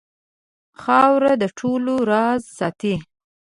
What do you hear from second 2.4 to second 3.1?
ساتي.